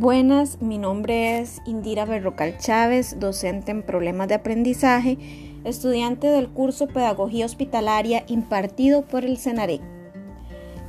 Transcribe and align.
Buenas, 0.00 0.62
mi 0.62 0.78
nombre 0.78 1.40
es 1.40 1.60
Indira 1.66 2.04
Berrocal 2.04 2.56
Chávez, 2.56 3.18
docente 3.18 3.72
en 3.72 3.82
problemas 3.82 4.28
de 4.28 4.36
aprendizaje, 4.36 5.18
estudiante 5.64 6.28
del 6.28 6.48
curso 6.50 6.86
Pedagogía 6.86 7.44
Hospitalaria 7.44 8.22
impartido 8.28 9.02
por 9.02 9.24
el 9.24 9.38
CENAREC. 9.38 9.80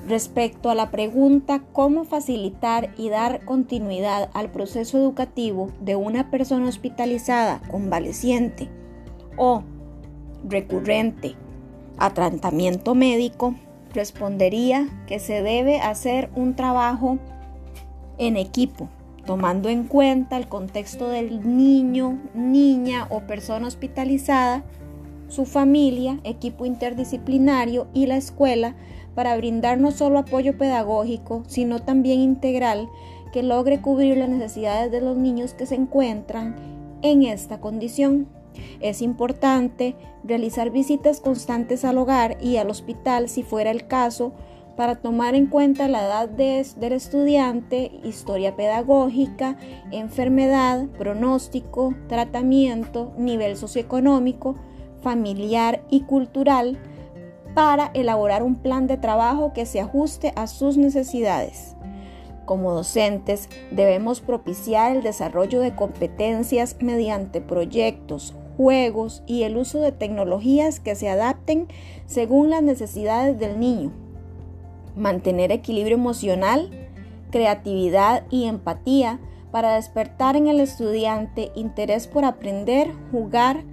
Respecto 0.07 0.69
a 0.69 0.75
la 0.75 0.91
pregunta 0.91 1.63
cómo 1.73 2.03
facilitar 2.03 2.93
y 2.97 3.09
dar 3.09 3.43
continuidad 3.45 4.29
al 4.35 4.51
proceso 4.51 4.99
educativo 4.99 5.71
de 5.81 5.95
una 5.95 6.29
persona 6.29 6.69
hospitalizada 6.69 7.63
convaleciente 7.71 8.69
o 9.37 9.63
recurrente 10.47 11.33
a 11.97 12.13
tratamiento 12.13 12.93
médico, 12.93 13.55
respondería 13.91 14.87
que 15.07 15.17
se 15.17 15.41
debe 15.41 15.79
hacer 15.79 16.29
un 16.35 16.55
trabajo 16.55 17.17
en 18.19 18.37
equipo, 18.37 18.87
tomando 19.29 19.69
en 19.69 19.83
cuenta 19.83 20.37
el 20.37 20.47
contexto 20.47 21.07
del 21.07 21.55
niño, 21.55 22.17
niña 22.33 23.05
o 23.11 23.27
persona 23.27 23.67
hospitalizada, 23.67 24.63
su 25.27 25.45
familia, 25.45 26.19
equipo 26.23 26.65
interdisciplinario 26.65 27.85
y 27.93 28.07
la 28.07 28.17
escuela 28.17 28.75
para 29.13 29.37
brindar 29.37 29.79
no 29.79 29.91
solo 29.91 30.17
apoyo 30.17 30.57
pedagógico, 30.57 31.43
sino 31.45 31.77
también 31.77 32.21
integral 32.21 32.89
que 33.31 33.43
logre 33.43 33.81
cubrir 33.81 34.17
las 34.17 34.29
necesidades 34.29 34.91
de 34.91 34.99
los 34.99 35.15
niños 35.15 35.53
que 35.53 35.67
se 35.67 35.75
encuentran 35.75 36.55
en 37.03 37.21
esta 37.21 37.61
condición. 37.61 38.27
Es 38.79 38.99
importante 38.99 39.95
realizar 40.23 40.71
visitas 40.71 41.19
constantes 41.19 41.85
al 41.85 41.99
hogar 41.99 42.39
y 42.41 42.57
al 42.57 42.71
hospital 42.71 43.29
si 43.29 43.43
fuera 43.43 43.69
el 43.69 43.85
caso 43.85 44.33
para 44.79 44.95
tomar 44.95 45.35
en 45.35 45.47
cuenta 45.47 45.89
la 45.89 46.05
edad 46.05 46.29
del 46.29 46.93
estudiante, 46.93 47.91
historia 48.05 48.55
pedagógica, 48.55 49.57
enfermedad, 49.91 50.85
pronóstico, 50.97 51.93
tratamiento, 52.07 53.11
nivel 53.17 53.57
socioeconómico, 53.57 54.55
familiar 55.01 55.83
y 55.89 56.03
cultural 56.03 56.79
para 57.53 57.91
elaborar 57.93 58.41
un 58.41 58.55
plan 58.55 58.87
de 58.87 58.95
trabajo 58.95 59.51
que 59.51 59.65
se 59.65 59.81
ajuste 59.81 60.31
a 60.37 60.47
sus 60.47 60.77
necesidades. 60.77 61.75
Como 62.45 62.71
docentes 62.71 63.49
debemos 63.71 64.21
propiciar 64.21 64.95
el 64.95 65.03
desarrollo 65.03 65.59
de 65.59 65.75
competencias 65.75 66.77
mediante 66.79 67.41
proyectos, 67.41 68.33
juegos 68.55 69.23
y 69.27 69.43
el 69.43 69.57
uso 69.57 69.81
de 69.81 69.91
tecnologías 69.91 70.79
que 70.79 70.95
se 70.95 71.09
adapten 71.09 71.67
según 72.05 72.49
las 72.49 72.63
necesidades 72.63 73.37
del 73.39 73.59
niño 73.59 73.91
mantener 74.99 75.51
equilibrio 75.51 75.95
emocional, 75.97 76.69
creatividad 77.31 78.25
y 78.29 78.45
empatía 78.45 79.19
para 79.51 79.75
despertar 79.75 80.35
en 80.35 80.47
el 80.47 80.59
estudiante 80.59 81.51
interés 81.55 82.07
por 82.07 82.25
aprender, 82.25 82.93
jugar, 83.11 83.63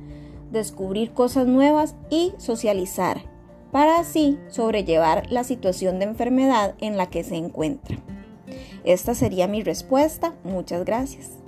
descubrir 0.51 1.13
cosas 1.13 1.47
nuevas 1.47 1.97
y 2.09 2.33
socializar, 2.39 3.23
para 3.73 3.99
así 3.99 4.39
sobrellevar 4.49 5.31
la 5.31 5.45
situación 5.45 5.99
de 5.99 6.07
enfermedad 6.07 6.75
en 6.81 6.97
la 6.97 7.07
que 7.11 7.25
se 7.25 7.37
encuentra. 7.37 7.99
Esta 8.85 9.15
sería 9.15 9.49
mi 9.49 9.63
respuesta. 9.63 10.35
Muchas 10.45 10.85
gracias. 10.85 11.46